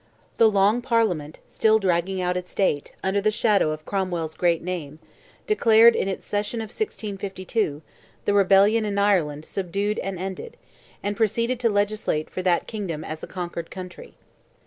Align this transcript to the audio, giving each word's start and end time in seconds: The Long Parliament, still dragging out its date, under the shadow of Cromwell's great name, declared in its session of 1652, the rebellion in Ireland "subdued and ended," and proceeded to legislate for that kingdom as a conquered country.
The 0.39 0.49
Long 0.49 0.81
Parliament, 0.81 1.37
still 1.47 1.77
dragging 1.77 2.19
out 2.21 2.35
its 2.35 2.55
date, 2.55 2.95
under 3.03 3.21
the 3.21 3.29
shadow 3.29 3.69
of 3.69 3.85
Cromwell's 3.85 4.33
great 4.33 4.63
name, 4.63 4.97
declared 5.45 5.95
in 5.95 6.07
its 6.07 6.25
session 6.25 6.59
of 6.59 6.69
1652, 6.69 7.83
the 8.25 8.33
rebellion 8.33 8.83
in 8.83 8.97
Ireland 8.97 9.45
"subdued 9.45 9.99
and 9.99 10.17
ended," 10.17 10.57
and 11.03 11.15
proceeded 11.15 11.59
to 11.59 11.69
legislate 11.69 12.31
for 12.31 12.41
that 12.41 12.65
kingdom 12.65 13.03
as 13.03 13.21
a 13.21 13.27
conquered 13.27 13.69
country. 13.69 14.15